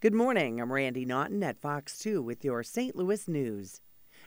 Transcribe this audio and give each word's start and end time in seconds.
Good 0.00 0.14
morning. 0.14 0.60
I'm 0.60 0.72
Randy 0.72 1.04
Naughton 1.04 1.42
at 1.42 1.60
Fox 1.60 1.98
2 1.98 2.22
with 2.22 2.44
your 2.44 2.62
St. 2.62 2.94
Louis 2.94 3.26
news. 3.26 3.80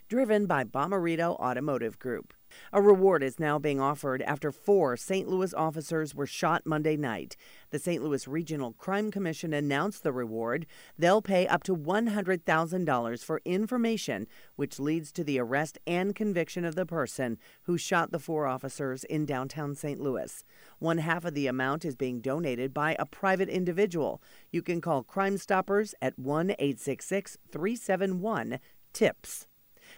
Driven 0.10 0.46
by 0.46 0.66
Bomarito 0.66 1.40
Automotive 1.40 1.98
Group. 1.98 2.34
A 2.74 2.82
reward 2.82 3.24
is 3.24 3.40
now 3.40 3.60
being 3.60 3.80
offered 3.80 4.22
after 4.22 4.52
four 4.52 4.96
St. 4.96 5.28
Louis 5.28 5.54
officers 5.54 6.16
were 6.16 6.26
shot 6.26 6.66
Monday 6.66 6.96
night. 6.96 7.36
The 7.72 7.80
St. 7.80 8.04
Louis 8.04 8.28
Regional 8.28 8.74
Crime 8.74 9.12
Commission 9.12 9.54
announced 9.54 10.04
the 10.04 10.12
reward. 10.12 10.66
They'll 10.98 11.22
pay 11.22 11.48
up 11.48 11.64
to 11.64 11.76
$100,000 11.76 13.24
for 13.24 13.42
information 13.46 14.28
which 14.56 14.80
leads 14.80 15.12
to 15.14 15.24
the 15.24 15.40
arrest 15.40 15.78
and 15.86 16.16
conviction 16.16 16.66
of 16.66 16.76
the 16.76 16.86
person 16.86 17.38
who 17.64 17.78
shot 17.78 18.12
the 18.12 18.20
four 18.20 18.48
officers 18.48 19.04
in 19.06 19.26
downtown 19.26 19.76
St. 19.76 20.00
Louis. 20.00 20.44
One 20.80 21.00
half 21.00 21.26
of 21.26 21.34
the 21.34 21.48
amount 21.48 21.86
is 21.86 21.96
being 21.96 22.22
donated 22.22 22.74
by 22.74 22.96
a 22.98 23.06
private 23.06 23.50
individual. 23.50 24.22
You 24.52 24.62
can 24.62 24.82
call 24.82 25.04
Crime 25.04 25.38
Stoppers 25.38 25.94
at 26.02 26.18
1 26.18 26.52
866 26.52 27.38
371 27.52 28.60
TIPS. 28.94 29.48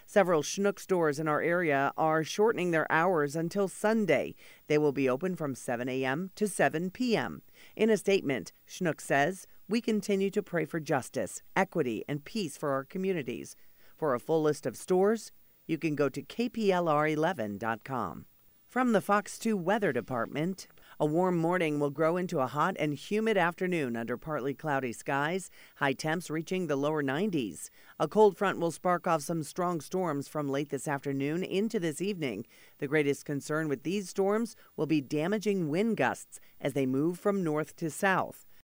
Several 0.06 0.42
Schnuck 0.42 0.78
stores 0.78 1.18
in 1.18 1.28
our 1.28 1.40
area 1.40 1.92
are 1.96 2.24
shortening 2.24 2.70
their 2.70 2.90
hours 2.90 3.36
until 3.36 3.68
Sunday. 3.68 4.34
They 4.66 4.78
will 4.78 4.92
be 4.92 5.08
open 5.08 5.36
from 5.36 5.54
7 5.54 5.88
a.m. 5.88 6.30
to 6.36 6.48
7 6.48 6.90
p.m. 6.90 7.42
In 7.76 7.90
a 7.90 7.96
statement, 7.96 8.52
Schnuck 8.68 9.00
says, 9.00 9.46
We 9.68 9.80
continue 9.80 10.30
to 10.30 10.42
pray 10.42 10.64
for 10.64 10.80
justice, 10.80 11.42
equity, 11.56 12.04
and 12.08 12.24
peace 12.24 12.56
for 12.56 12.72
our 12.72 12.84
communities. 12.84 13.56
For 13.96 14.14
a 14.14 14.20
full 14.20 14.42
list 14.42 14.66
of 14.66 14.76
stores, 14.76 15.32
you 15.66 15.78
can 15.78 15.94
go 15.94 16.08
to 16.08 16.22
kplr11.com. 16.22 18.26
From 18.74 18.90
the 18.90 19.00
Fox 19.00 19.38
2 19.38 19.56
Weather 19.56 19.92
Department, 19.92 20.66
a 20.98 21.06
warm 21.06 21.36
morning 21.36 21.78
will 21.78 21.90
grow 21.90 22.16
into 22.16 22.40
a 22.40 22.48
hot 22.48 22.74
and 22.76 22.92
humid 22.92 23.36
afternoon 23.36 23.94
under 23.96 24.16
partly 24.16 24.52
cloudy 24.52 24.92
skies, 24.92 25.48
high 25.76 25.92
temps 25.92 26.28
reaching 26.28 26.66
the 26.66 26.74
lower 26.74 27.00
90s. 27.00 27.70
A 28.00 28.08
cold 28.08 28.36
front 28.36 28.58
will 28.58 28.72
spark 28.72 29.06
off 29.06 29.22
some 29.22 29.44
strong 29.44 29.80
storms 29.80 30.26
from 30.26 30.48
late 30.48 30.70
this 30.70 30.88
afternoon 30.88 31.44
into 31.44 31.78
this 31.78 32.02
evening. 32.02 32.46
The 32.78 32.88
greatest 32.88 33.24
concern 33.24 33.68
with 33.68 33.84
these 33.84 34.08
storms 34.08 34.56
will 34.76 34.86
be 34.86 35.00
damaging 35.00 35.68
wind 35.68 35.96
gusts 35.96 36.40
as 36.60 36.72
they 36.72 36.84
move 36.84 37.16
from 37.16 37.44
north 37.44 37.76
to 37.76 37.90
south. 37.90 38.44